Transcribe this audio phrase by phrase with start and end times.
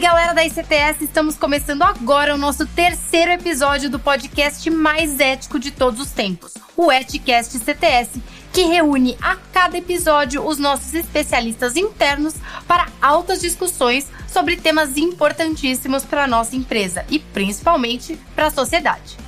[0.00, 5.70] galera da ICTS, estamos começando agora o nosso terceiro episódio do podcast mais ético de
[5.70, 8.18] todos os tempos, o Eticast CTS,
[8.50, 12.34] que reúne a cada episódio os nossos especialistas internos
[12.66, 19.18] para altas discussões sobre temas importantíssimos para a nossa empresa e principalmente para a sociedade.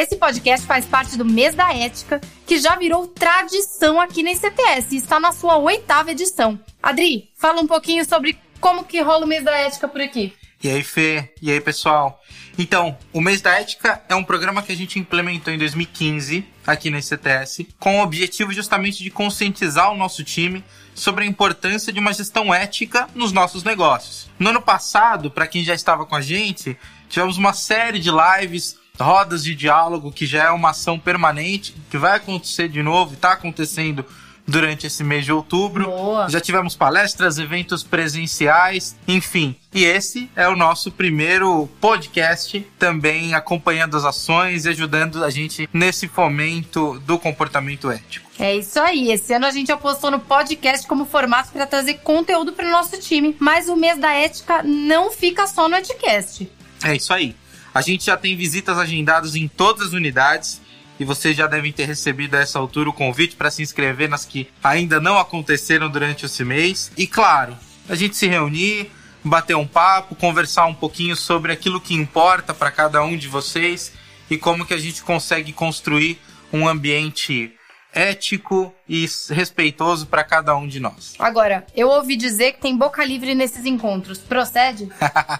[0.00, 4.94] Esse podcast faz parte do Mês da Ética, que já virou tradição aqui na ICTS
[4.94, 6.58] e está na sua oitava edição.
[6.82, 10.32] Adri, fala um pouquinho sobre como que rola o Mês da Ética por aqui.
[10.64, 11.30] E aí, Fê?
[11.42, 12.18] E aí, pessoal?
[12.56, 16.88] Então, o Mês da Ética é um programa que a gente implementou em 2015 aqui
[16.88, 20.64] na ICTS, com o objetivo justamente de conscientizar o nosso time
[20.94, 24.30] sobre a importância de uma gestão ética nos nossos negócios.
[24.38, 26.74] No ano passado, para quem já estava com a gente,
[27.06, 31.98] tivemos uma série de lives rodas de diálogo, que já é uma ação permanente, que
[31.98, 34.04] vai acontecer de novo, está acontecendo
[34.50, 35.84] durante esse mês de outubro.
[35.86, 36.28] Boa.
[36.28, 39.54] Já tivemos palestras, eventos presenciais, enfim.
[39.72, 45.68] E esse é o nosso primeiro podcast, também acompanhando as ações e ajudando a gente
[45.72, 48.28] nesse fomento do comportamento ético.
[48.38, 49.12] É isso aí.
[49.12, 52.98] Esse ano a gente apostou no podcast como formato para trazer conteúdo para o nosso
[52.98, 56.50] time, mas o mês da ética não fica só no Eticast.
[56.82, 57.36] É isso aí.
[57.74, 60.60] A gente já tem visitas agendadas em todas as unidades
[60.98, 64.24] e vocês já devem ter recebido a essa altura o convite para se inscrever nas
[64.24, 66.90] que ainda não aconteceram durante esse mês.
[66.96, 67.56] E claro,
[67.88, 68.90] a gente se reunir,
[69.24, 73.92] bater um papo, conversar um pouquinho sobre aquilo que importa para cada um de vocês
[74.28, 76.18] e como que a gente consegue construir
[76.52, 77.54] um ambiente
[77.92, 81.14] ético e respeitoso para cada um de nós.
[81.20, 84.18] Agora, eu ouvi dizer que tem boca livre nesses encontros.
[84.18, 84.88] Procede?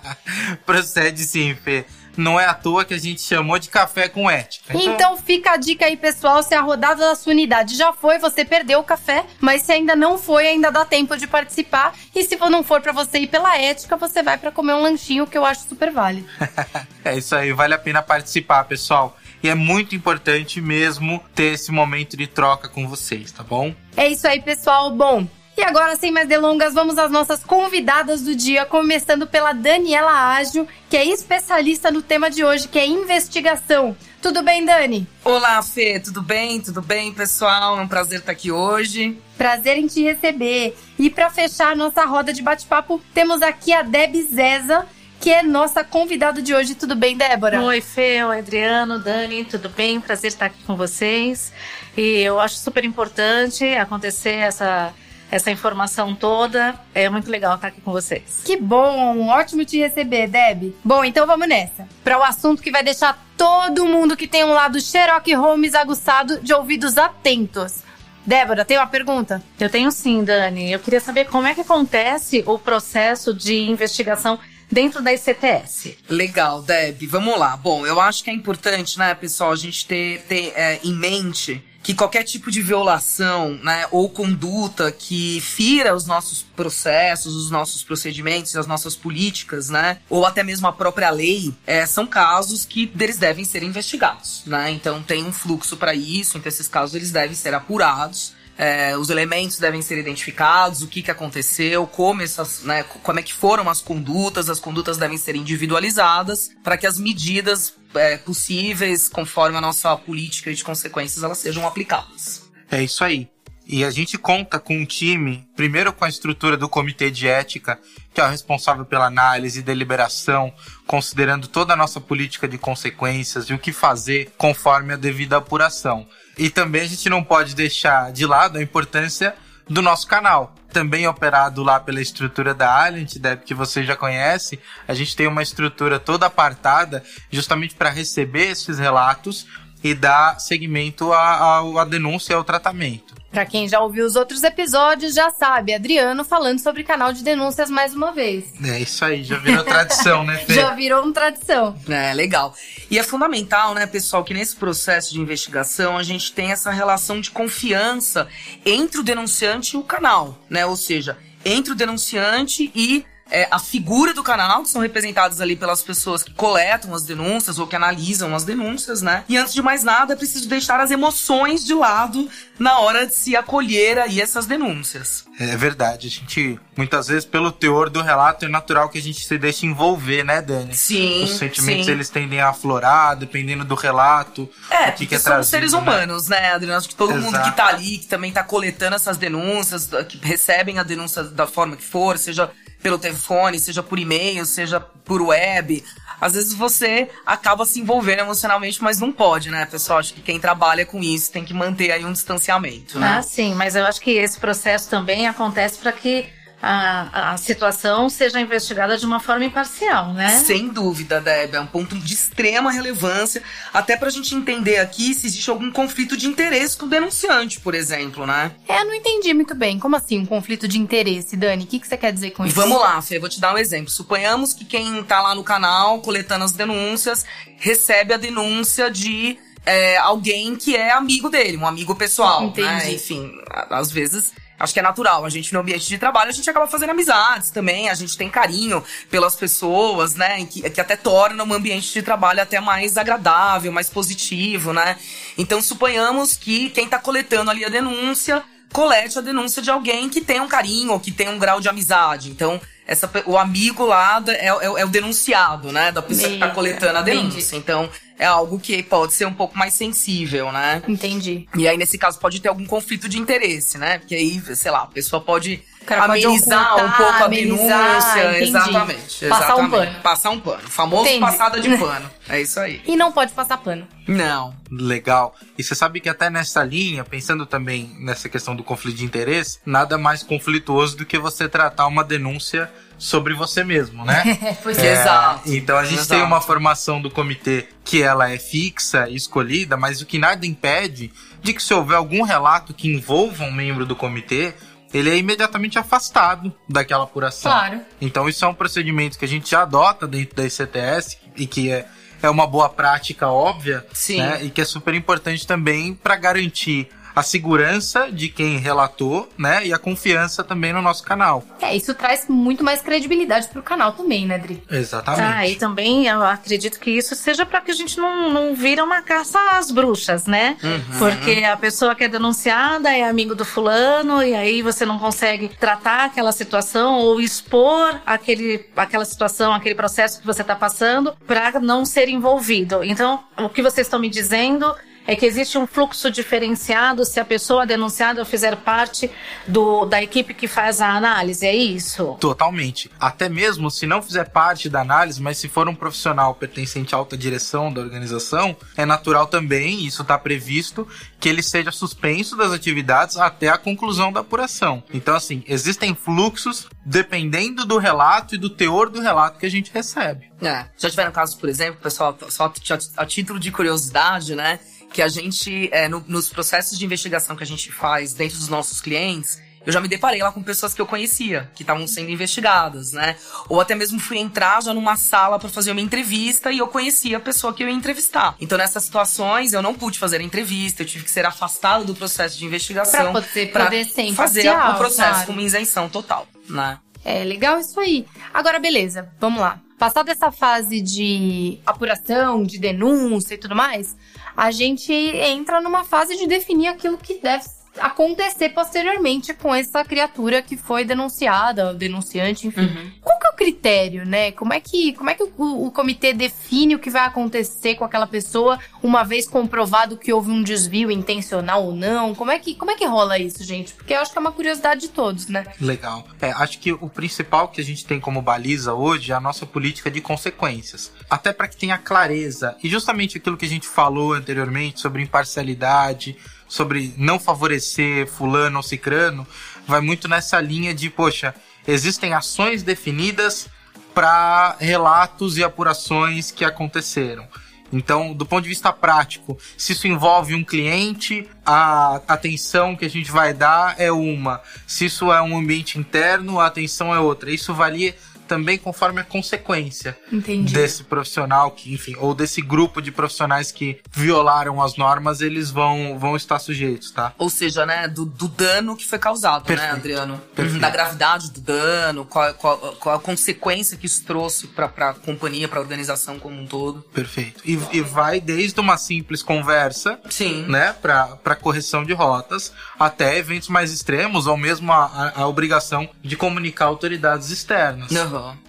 [0.67, 1.85] Procede sim, Fê
[2.17, 4.77] não é à toa que a gente chamou de café com ética.
[4.77, 4.95] Então...
[4.95, 6.43] então, fica a dica aí, pessoal.
[6.43, 9.25] Se a rodada da sua unidade já foi, você perdeu o café.
[9.41, 11.95] Mas se ainda não foi, ainda dá tempo de participar.
[12.15, 15.27] E se não for para você ir pela ética, você vai para comer um lanchinho,
[15.27, 16.29] que eu acho super válido.
[17.05, 19.17] é isso aí, vale a pena participar, pessoal.
[19.43, 23.75] E é muito importante mesmo ter esse momento de troca com vocês, tá bom?
[23.97, 24.91] É isso aí, pessoal.
[24.91, 25.27] Bom,
[25.61, 30.67] e agora, sem mais delongas, vamos às nossas convidadas do dia, começando pela Daniela Ágio,
[30.89, 33.95] que é especialista no tema de hoje, que é investigação.
[34.23, 35.07] Tudo bem, Dani?
[35.25, 36.61] Olá, Fê, tudo bem?
[36.61, 37.79] Tudo bem, pessoal?
[37.79, 39.19] É um prazer estar aqui hoje.
[39.37, 40.77] Prazer em te receber.
[40.99, 44.87] E para fechar nossa roda de bate-papo, temos aqui a Deb Zeza,
[45.21, 46.75] que é nossa convidada de hoje.
[46.75, 47.61] Tudo bem, Débora?
[47.63, 50.01] Oi, Fê, oi, Adriano, Dani, tudo bem?
[50.01, 51.53] Prazer estar aqui com vocês.
[51.95, 54.95] E eu acho super importante acontecer essa
[55.31, 56.75] essa informação toda.
[56.93, 58.43] É muito legal estar aqui com vocês.
[58.45, 60.75] Que bom, ótimo te receber, Deb.
[60.83, 61.87] Bom, então vamos nessa.
[62.03, 66.41] Para o assunto que vai deixar todo mundo que tem um lado Sherlock Holmes aguçado
[66.41, 67.85] de ouvidos atentos.
[68.27, 69.43] Débora, tem uma pergunta?
[69.59, 70.73] Eu tenho sim, Dani.
[70.73, 74.39] Eu queria saber como é que acontece o processo de investigação
[74.71, 75.99] dentro da ICTS.
[76.09, 77.07] Legal, Deb.
[77.07, 77.57] Vamos lá.
[77.57, 81.63] Bom, eu acho que é importante, né, pessoal, a gente ter, ter é, em mente
[81.83, 87.83] que qualquer tipo de violação, né, ou conduta que fira os nossos processos, os nossos
[87.83, 92.93] procedimentos, as nossas políticas, né, ou até mesmo a própria lei, é, são casos que
[93.01, 94.71] eles devem ser investigados, né?
[94.71, 98.35] Então tem um fluxo para isso, então esses casos eles devem ser apurados.
[98.59, 103.23] É, os elementos devem ser identificados, o que, que aconteceu, como essas, né, como é
[103.23, 109.09] que foram as condutas, as condutas devem ser individualizadas para que as medidas é, possíveis,
[109.09, 112.51] conforme a nossa política de consequências, elas sejam aplicadas.
[112.71, 113.29] É isso aí.
[113.73, 117.79] E a gente conta com um time, primeiro com a estrutura do comitê de ética,
[118.13, 120.53] que é o responsável pela análise e deliberação,
[120.89, 126.05] considerando toda a nossa política de consequências e o que fazer conforme a devida apuração.
[126.37, 129.37] E também a gente não pode deixar de lado a importância
[129.69, 130.53] do nosso canal.
[130.73, 134.59] Também operado lá pela estrutura da Alliant, Deb, que você já conhece.
[134.89, 139.47] A gente tem uma estrutura toda apartada justamente para receber esses relatos
[139.81, 143.20] e dar seguimento à, à, denúncia e ao tratamento.
[143.31, 147.71] Para quem já ouviu os outros episódios, já sabe, Adriano falando sobre canal de denúncias
[147.71, 148.45] mais uma vez.
[148.65, 150.55] É isso aí, já virou tradição, né, Fê?
[150.55, 151.79] Já virou uma tradição.
[151.89, 152.55] É, legal.
[152.91, 157.21] E é fundamental, né, pessoal, que nesse processo de investigação a gente tem essa relação
[157.21, 158.27] de confiança
[158.67, 160.67] entre o denunciante e o canal, né?
[160.67, 165.57] Ou seja, entre o denunciante e é, a figura do canal, que são representadas ali
[165.57, 169.25] pelas pessoas que coletam as denúncias ou que analisam as denúncias, né?
[169.29, 172.29] E antes de mais nada, é preciso deixar as emoções de lado
[172.59, 175.25] na hora de se acolher aí essas denúncias.
[175.39, 179.25] É verdade, a gente, muitas vezes, pelo teor do relato, é natural que a gente
[179.25, 180.75] se deixe envolver, né, Dani?
[180.75, 181.25] Sim.
[181.25, 181.93] Os sentimentos, sim.
[181.93, 184.51] eles tendem a aflorar, dependendo do relato.
[184.69, 185.79] É, o que, que porque é somos trazido, seres né?
[185.79, 186.77] humanos, né, Adriano?
[186.77, 187.51] Acho que todo mundo Exato.
[187.51, 191.77] que tá ali, que também tá coletando essas denúncias, que recebem a denúncia da forma
[191.77, 192.51] que for, seja
[192.83, 195.85] pelo telefone, seja por e-mail, seja por web.
[196.21, 199.99] Às vezes você acaba se envolvendo emocionalmente, mas não pode, né, pessoal?
[199.99, 203.17] Acho que quem trabalha com isso tem que manter aí um distanciamento, né?
[203.19, 206.29] Ah, sim, mas eu acho que esse processo também acontece para que
[206.63, 210.39] a, a situação seja investigada de uma forma imparcial, né?
[210.41, 213.43] Sem dúvida, Deb, é um ponto de extrema relevância,
[213.73, 217.75] até pra gente entender aqui se existe algum conflito de interesse com o denunciante, por
[217.75, 218.53] exemplo, né?
[218.69, 219.79] É, eu não entendi muito bem.
[219.79, 221.65] Como assim, um conflito de interesse, Dani?
[221.65, 222.55] O que, que você quer dizer com isso?
[222.55, 223.91] Vamos lá, Fê, vou te dar um exemplo.
[223.91, 227.25] Suponhamos que quem tá lá no canal coletando as denúncias
[227.57, 232.67] recebe a denúncia de é, alguém que é amigo dele, um amigo pessoal, Entendi.
[232.69, 232.93] né?
[232.93, 234.33] Enfim, a- às vezes.
[234.61, 235.25] Acho que é natural.
[235.25, 237.89] A gente, no ambiente de trabalho, a gente acaba fazendo amizades também.
[237.89, 240.45] A gente tem carinho pelas pessoas, né?
[240.45, 244.99] Que, que até torna um ambiente de trabalho até mais agradável, mais positivo, né?
[245.39, 250.21] Então, suponhamos que quem tá coletando ali a denúncia colete a denúncia de alguém que
[250.21, 252.31] tem um carinho ou que tem um grau de amizade.
[252.31, 255.93] Então, essa, o amigo lá é, é- é o denunciado, né?
[255.93, 257.29] Da pessoa que tá Meio- coletando a entendi.
[257.29, 257.57] denúncia.
[257.57, 257.89] Então,
[258.19, 260.83] é algo que pode ser um pouco mais sensível, né?
[260.89, 261.49] Entendi.
[261.57, 263.99] E aí, nesse caso, pode ter algum conflito de interesse, né?
[263.99, 268.43] Porque aí, sei lá, a pessoa pode cara amenizar um ocultar, pouco a denúncia.
[268.43, 269.27] Exatamente.
[269.29, 269.71] Passar um exatamente.
[269.71, 270.01] pano.
[270.03, 270.69] Passar um pano.
[270.69, 271.21] Famoso Entendi.
[271.21, 272.11] passada de pano.
[272.29, 272.81] É isso aí.
[272.87, 273.87] E não pode passar pano.
[274.07, 274.55] Não.
[274.71, 275.35] Legal.
[275.59, 279.59] E você sabe que até nessa linha, pensando também nessa questão do conflito de interesse,
[279.65, 284.57] nada mais conflituoso do que você tratar uma denúncia sobre você mesmo, né?
[284.63, 284.93] pois É.
[284.93, 285.51] Exato.
[285.51, 286.11] Então a gente Exato.
[286.11, 290.47] tem uma formação do comitê que ela é fixa e escolhida, mas o que nada
[290.47, 291.11] impede
[291.43, 294.55] de que se houver algum relato que envolva um membro do comitê,
[294.93, 297.51] ele é imediatamente afastado daquela apuração.
[297.51, 297.81] Claro.
[298.01, 301.71] Então isso é um procedimento que a gente já adota dentro da ICTS e que
[301.71, 301.87] é,
[302.23, 304.19] é uma boa prática óbvia, Sim.
[304.19, 304.45] né?
[304.45, 309.67] E que é super importante também para garantir a segurança de quem relatou, né?
[309.67, 311.45] E a confiança também no nosso canal.
[311.61, 314.63] É, isso traz muito mais credibilidade pro canal também, né, Dri?
[314.71, 315.23] Exatamente.
[315.23, 318.85] Ah, e também eu acredito que isso seja para que a gente não, não vira
[318.85, 320.57] uma caça às bruxas, né?
[320.99, 325.49] Porque a pessoa que é denunciada é amigo do fulano e aí você não consegue
[325.49, 331.61] tratar aquela situação ou expor aquele, aquela situação, aquele processo que você está passando para
[331.61, 332.83] não ser envolvido.
[332.85, 334.75] Então, o que vocês estão me dizendo
[335.11, 339.11] é que existe um fluxo diferenciado se a pessoa denunciada fizer parte
[339.45, 342.17] do, da equipe que faz a análise, é isso?
[342.21, 342.89] Totalmente.
[343.01, 346.99] Até mesmo se não fizer parte da análise, mas se for um profissional pertencente à
[346.99, 350.87] alta direção da organização, é natural também, isso está previsto,
[351.19, 354.81] que ele seja suspenso das atividades até a conclusão da apuração.
[354.95, 359.73] Então, assim, existem fluxos dependendo do relato e do teor do relato que a gente
[359.73, 360.31] recebe.
[360.41, 360.67] É.
[360.79, 364.61] Já tiveram casos, por exemplo, pessoal, só a, a título de curiosidade, né?
[364.93, 368.49] Que a gente, é, no- nos processos de investigação que a gente faz dentro dos
[368.49, 372.11] nossos clientes, eu já me deparei lá com pessoas que eu conhecia, que estavam sendo
[372.11, 373.15] investigadas, né?
[373.49, 377.19] Ou até mesmo fui entrar já numa sala para fazer uma entrevista e eu conhecia
[377.19, 378.35] a pessoa que eu ia entrevistar.
[378.41, 381.95] Então, nessas situações, eu não pude fazer a entrevista, eu tive que ser afastado do
[381.95, 383.13] processo de investigação.
[383.13, 385.27] Pra poder- poder ser fazer o processo claro.
[385.27, 386.79] com uma isenção total, né?
[387.05, 388.07] É legal isso aí.
[388.33, 389.61] Agora, beleza, vamos lá.
[389.79, 393.97] Passada essa fase de apuração, de denúncia e tudo mais,
[394.41, 397.45] a gente entra numa fase de definir aquilo que deve
[397.79, 402.67] acontecer posteriormente com essa criatura que foi denunciada, denunciante, enfim.
[403.03, 404.33] Qual é o critério, né?
[404.33, 407.87] Como é que, como é que o, o comitê define o que vai acontecer com
[407.87, 412.15] aquela pessoa uma vez comprovado que houve um desvio intencional ou não?
[412.15, 413.73] Como é que, como é que rola isso, gente?
[413.73, 415.47] Porque eu acho que é uma curiosidade de todos, né?
[415.59, 416.07] Legal.
[416.21, 419.47] É, acho que o principal que a gente tem como baliza hoje é a nossa
[419.47, 420.93] política de consequências.
[421.09, 422.59] Até para que tenha clareza.
[422.63, 426.15] E justamente aquilo que a gente falou anteriormente sobre imparcialidade,
[426.47, 429.27] sobre não favorecer fulano ou cicrano,
[429.67, 431.35] vai muito nessa linha de, poxa,
[431.67, 433.49] existem ações definidas
[433.95, 437.27] para relatos e apurações que aconteceram.
[437.73, 442.91] Então, do ponto de vista prático, se isso envolve um cliente, a atenção que a
[442.91, 444.41] gente vai dar é uma.
[444.67, 447.31] Se isso é um ambiente interno, a atenção é outra.
[447.31, 447.95] Isso valia
[448.31, 450.55] também conforme a consequência Entendi.
[450.55, 455.99] desse profissional que, enfim, ou desse grupo de profissionais que violaram as normas, eles vão,
[455.99, 457.13] vão estar sujeitos, tá?
[457.19, 459.69] Ou seja, né, do, do dano que foi causado, Perfeito.
[459.69, 460.23] né, Adriano?
[460.33, 460.61] Perfeito.
[460.61, 465.49] Da gravidade do dano, qual, qual, qual a consequência que isso trouxe pra, pra companhia,
[465.49, 466.83] pra organização como um todo.
[466.95, 467.43] Perfeito.
[467.45, 470.45] E, e vai desde uma simples conversa Sim.
[470.47, 475.89] né, para correção de rotas, até eventos mais extremos, ou mesmo a, a, a obrigação
[476.01, 477.91] de comunicar autoridades externas.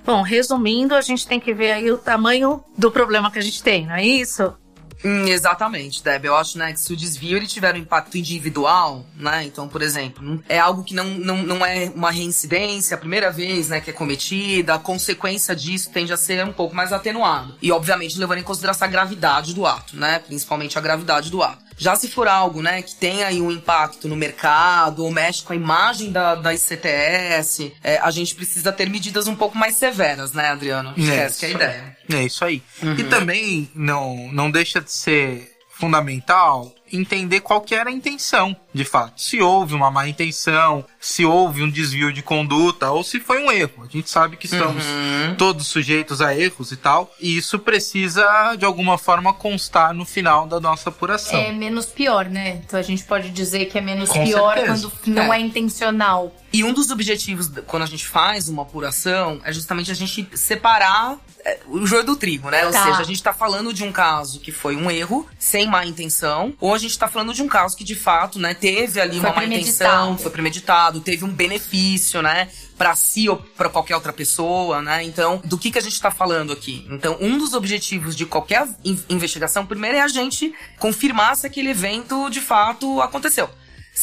[0.05, 3.61] Bom, resumindo, a gente tem que ver aí o tamanho do problema que a gente
[3.61, 4.53] tem, não é isso?
[5.03, 6.25] Hum, exatamente, Deb.
[6.25, 9.81] Eu acho, né, que se o desvio ele tiver um impacto individual, né, então, por
[9.81, 13.89] exemplo, é algo que não, não, não é uma reincidência, a primeira vez, né, que
[13.89, 17.55] é cometida, a consequência disso tende a ser um pouco mais atenuado.
[17.61, 21.70] E, obviamente, levando em consideração a gravidade do ato, né, principalmente a gravidade do ato.
[21.81, 25.51] Já se for algo, né, que tem aí um impacto no mercado, ou mexe com
[25.51, 30.31] a imagem da, da ICTS, é, a gente precisa ter medidas um pouco mais severas,
[30.31, 30.93] né, Adriano?
[30.95, 31.97] É, essa que é a ideia.
[32.13, 32.61] É isso aí.
[32.99, 38.83] E também não, não deixa de ser fundamental entender qual que era a intenção, de
[38.85, 39.21] fato.
[39.21, 43.51] Se houve uma má intenção, se houve um desvio de conduta ou se foi um
[43.51, 43.83] erro.
[43.83, 45.35] A gente sabe que estamos Uhum.
[45.37, 50.47] todos sujeitos a erros e tal, e isso precisa de alguma forma constar no final
[50.47, 51.39] da nossa apuração.
[51.39, 52.61] É menos pior, né?
[52.65, 54.89] Então a gente pode dizer que é menos Com pior certeza.
[55.05, 55.37] quando não É.
[55.37, 55.39] é.
[55.41, 56.31] intencional.
[56.53, 61.17] E um dos objetivos quando a gente faz uma apuração é justamente a gente separar
[61.45, 62.65] é, o joio do trigo, né?
[62.65, 62.83] Ou Tá.
[62.83, 66.53] seja, a gente tá falando de um caso que foi um erro, sem má intenção,
[66.59, 69.29] ou a gente tá falando de um caso que de fato, né, teve ali Foi
[69.29, 72.47] uma má intenção, foi premeditado, teve um benefício, né?
[72.77, 75.03] Pra si ou pra qualquer outra pessoa, né?
[75.03, 76.85] Então, do que que a gente tá falando aqui?
[76.91, 81.69] Então, um dos objetivos de qualquer in- investigação, primeiro é a gente confirmar se aquele
[81.69, 83.49] evento de fato aconteceu.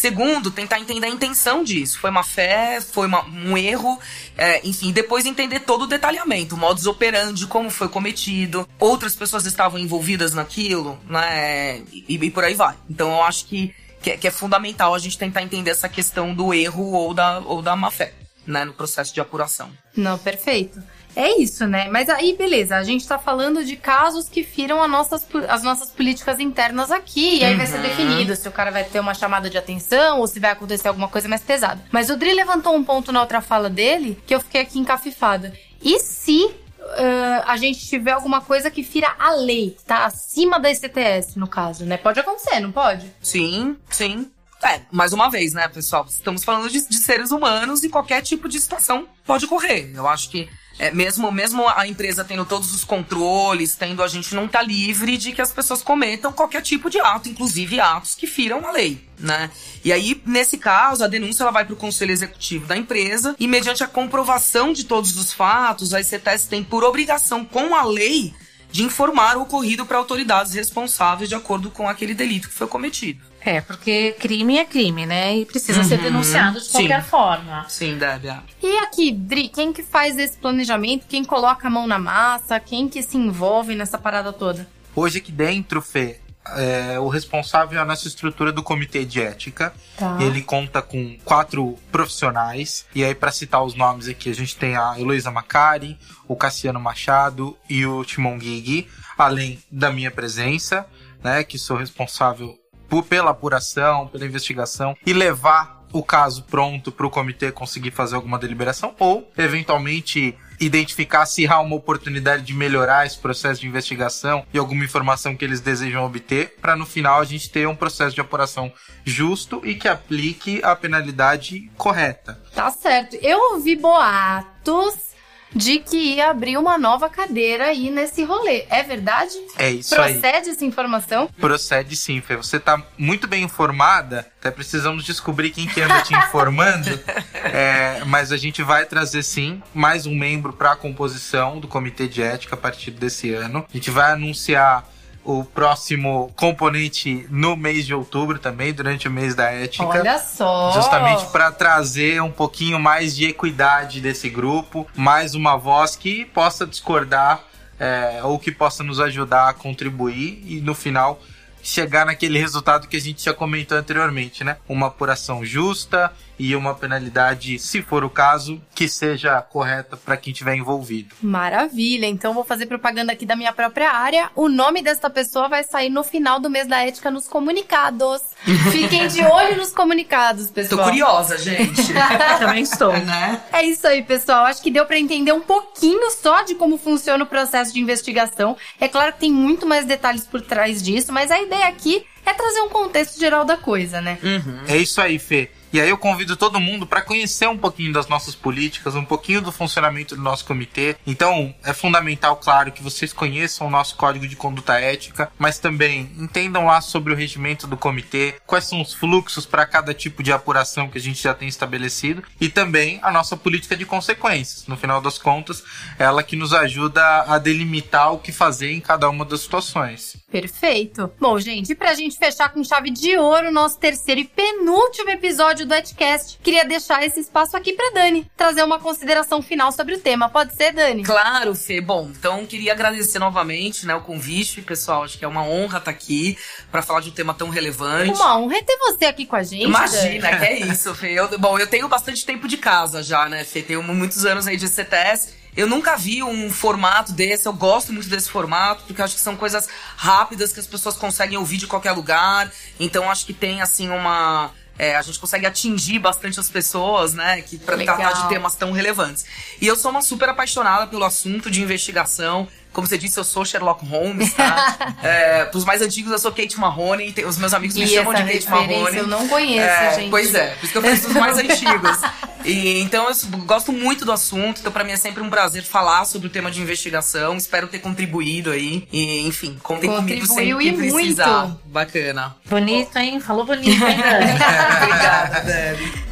[0.02, 1.98] Segundo, tentar entender a intenção disso.
[1.98, 3.98] Foi uma fé, foi uma- um erro,
[4.36, 9.44] é, enfim, depois entender todo o detalhamento, o modus operandi, como foi cometido, outras pessoas
[9.44, 11.78] estavam envolvidas naquilo, né?
[11.92, 12.76] E, e por aí vai.
[12.88, 16.32] Então eu acho que, que, é- que é fundamental a gente tentar entender essa questão
[16.32, 18.14] do erro ou da, ou da má fé,
[18.46, 18.64] né?
[18.64, 19.68] No processo de apuração.
[19.96, 20.80] Não, perfeito.
[21.18, 21.88] É isso, né?
[21.90, 25.90] Mas aí, beleza, a gente tá falando de casos que firam as nossas, as nossas
[25.90, 27.38] políticas internas aqui.
[27.38, 30.28] E aí vai ser definido se o cara vai ter uma chamada de atenção ou
[30.28, 31.84] se vai acontecer alguma coisa mais pesada.
[31.90, 35.52] Mas o Dri levantou um ponto na outra fala dele que eu fiquei aqui encafifada.
[35.82, 36.54] E se
[36.96, 41.48] ah, a gente tiver alguma coisa que fira a lei, tá acima da ICTS, no
[41.48, 41.96] caso, né?
[41.96, 43.12] Pode acontecer, não pode?
[43.20, 44.30] Sim, sim.
[44.62, 46.06] É, mais uma vez, né, pessoal?
[46.08, 49.90] Estamos falando de, de seres humanos e qualquer tipo de situação pode ocorrer.
[49.94, 50.48] Eu acho que
[50.78, 55.16] é, mesmo, mesmo a empresa tendo todos os controles, tendo a gente não tá livre
[55.16, 59.04] de que as pessoas cometam qualquer tipo de ato, inclusive atos que firam a lei,
[59.18, 59.50] né?
[59.84, 63.46] E aí, nesse caso, a denúncia ela vai para o conselho executivo da empresa e
[63.46, 68.32] mediante a comprovação de todos os fatos, a ICTS tem por obrigação com a lei
[68.70, 73.24] de informar o ocorrido para autoridades responsáveis de acordo com aquele delito que foi cometido.
[73.40, 75.38] É, porque crime é crime, né?
[75.38, 76.72] E precisa ser denunciado de Sim.
[76.72, 77.64] qualquer forma.
[77.68, 78.42] Sim, Débia.
[78.62, 81.06] E aqui, Dri, quem que faz esse planejamento?
[81.08, 82.58] Quem coloca a mão na massa?
[82.60, 84.68] Quem que se envolve nessa parada toda?
[84.94, 86.20] Hoje aqui dentro, Fê,
[86.56, 89.72] é, o responsável é a nossa estrutura do comitê de ética.
[89.96, 90.18] Tá.
[90.20, 92.86] Ele conta com quatro profissionais.
[92.94, 96.80] E aí, para citar os nomes aqui, a gente tem a Heloísa Macari, o Cassiano
[96.80, 100.86] Machado e o Timon Gigi, além da minha presença,
[101.22, 102.56] né, que sou responsável
[102.88, 108.16] por, pela apuração, pela investigação e levar o caso pronto para o comitê conseguir fazer
[108.16, 114.44] alguma deliberação ou, eventualmente, identificar se há uma oportunidade de melhorar esse processo de investigação
[114.52, 118.14] e alguma informação que eles desejam obter, para no final a gente ter um processo
[118.14, 118.72] de apuração
[119.04, 122.40] justo e que aplique a penalidade correta.
[122.54, 123.16] Tá certo.
[123.16, 125.07] Eu ouvi boatos
[125.54, 128.64] de que ia abrir uma nova cadeira aí nesse rolê.
[128.68, 129.32] É verdade?
[129.56, 130.18] É isso aí.
[130.18, 131.28] Procede essa informação?
[131.40, 132.36] Procede sim, Fê.
[132.36, 134.26] Você tá muito bem informada.
[134.40, 136.88] Até precisamos descobrir quem que anda te informando.
[137.50, 142.06] É, mas a gente vai trazer sim mais um membro para a composição do Comitê
[142.06, 143.64] de Ética a partir desse ano.
[143.68, 144.86] A gente vai anunciar
[145.28, 149.84] o próximo componente no mês de outubro também, durante o mês da ética.
[149.84, 150.72] Olha só.
[150.72, 156.66] Justamente para trazer um pouquinho mais de equidade desse grupo, mais uma voz que possa
[156.66, 157.42] discordar
[157.78, 161.20] é, ou que possa nos ajudar a contribuir e no final
[161.62, 164.56] chegar naquele resultado que a gente já comentou anteriormente, né?
[164.68, 170.32] Uma apuração justa e uma penalidade, se for o caso, que seja correta para quem
[170.32, 171.16] estiver envolvido.
[171.20, 174.30] Maravilha, então vou fazer propaganda aqui da minha própria área.
[174.36, 178.22] O nome desta pessoa vai sair no final do mês da ética nos comunicados.
[178.70, 180.84] Fiquem de olho nos comunicados, pessoal.
[180.84, 181.82] Tô curiosa, gente.
[182.38, 182.92] Também estou.
[183.04, 183.42] né?
[183.52, 184.44] É isso aí, pessoal.
[184.44, 188.56] Acho que deu para entender um pouquinho só de como funciona o processo de investigação.
[188.80, 192.34] É claro que tem muito mais detalhes por trás disso, mas a ideia aqui é
[192.34, 194.18] trazer um contexto geral da coisa, né?
[194.22, 194.60] Uhum.
[194.66, 195.50] É isso aí, Fê.
[195.70, 199.42] E aí eu convido todo mundo para conhecer um pouquinho das nossas políticas, um pouquinho
[199.42, 200.96] do funcionamento do nosso comitê.
[201.06, 206.10] Então, é fundamental, claro, que vocês conheçam o nosso código de conduta ética, mas também
[206.16, 210.32] entendam lá sobre o regimento do comitê, quais são os fluxos para cada tipo de
[210.32, 214.66] apuração que a gente já tem estabelecido e também a nossa política de consequências.
[214.66, 215.62] No final das contas,
[215.98, 220.16] ela que nos ajuda a delimitar o que fazer em cada uma das situações.
[220.30, 221.10] Perfeito.
[221.18, 225.08] Bom, gente, e pra gente fechar com chave de ouro o nosso terceiro e penúltimo
[225.08, 229.94] episódio do Etcast, queria deixar esse espaço aqui pra Dani, trazer uma consideração final sobre
[229.94, 230.28] o tema.
[230.28, 231.02] Pode ser, Dani?
[231.02, 231.80] Claro, Fê.
[231.80, 235.04] Bom, então queria agradecer novamente né, o convite, pessoal.
[235.04, 236.36] Acho que é uma honra estar aqui
[236.70, 238.12] para falar de um tema tão relevante.
[238.12, 239.64] Uma honra é ter você aqui com a gente.
[239.64, 240.38] Imagina, Dani.
[240.38, 241.12] que é isso, Fê.
[241.12, 243.62] Eu, bom, eu tenho bastante tempo de casa já, né, Fê?
[243.62, 245.37] Tenho muitos anos aí de CTS.
[245.58, 249.34] Eu nunca vi um formato desse, eu gosto muito desse formato, porque acho que são
[249.34, 252.48] coisas rápidas que as pessoas conseguem ouvir de qualquer lugar.
[252.78, 254.52] Então acho que tem, assim, uma.
[254.78, 257.42] é, a gente consegue atingir bastante as pessoas, né?
[257.42, 257.96] Que pra Legal.
[257.96, 259.26] tratar de temas tão relevantes.
[259.60, 262.46] E eu sou uma super apaixonada pelo assunto de investigação.
[262.72, 264.76] Como você disse, eu sou Sherlock Holmes, tá?
[265.02, 267.12] é, pros mais antigos, eu sou Kate Mahoney.
[267.12, 268.98] tem- Os meus amigos me E chamam essa de Kate Mahoney.
[268.98, 270.10] eu não conheço, É, gente.
[270.10, 271.98] Pois é, por isso que eu fiz os mais antigos.
[272.44, 273.14] E, então eu
[273.46, 276.50] gosto muito do assunto, então pra mim é sempre um prazer falar sobre o tema
[276.50, 277.36] de investigação.
[277.36, 278.86] Espero ter contribuído aí.
[278.92, 281.26] E, enfim, contem comigo Contribuiu sempre que e precisar.
[281.46, 281.60] muito.
[281.66, 282.36] Bacana.
[282.48, 283.18] Bonito, hein?
[283.20, 283.98] Falou bonito, hein?
[284.82, 286.07] Obrigada, Dani.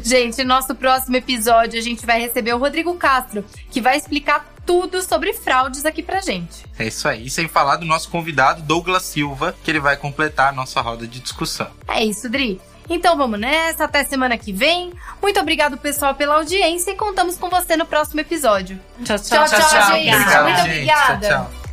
[0.02, 4.54] Gente, no nosso próximo episódio a gente vai receber o Rodrigo Castro, que vai explicar
[4.64, 6.64] tudo sobre fraudes aqui pra gente.
[6.78, 7.28] É isso aí.
[7.28, 11.20] Sem falar do nosso convidado Douglas Silva, que ele vai completar a nossa roda de
[11.20, 11.68] discussão.
[11.86, 12.60] É isso, Dri.
[12.88, 14.92] Então vamos nessa, até semana que vem.
[15.22, 18.78] Muito obrigado, pessoal, pela audiência e contamos com você no próximo episódio.
[19.04, 20.14] Tchau, Tchau, tchau, gente.
[20.14, 20.70] Obrigado, Muito gente.
[20.70, 21.28] obrigada.
[21.28, 21.63] Tchau, tchau.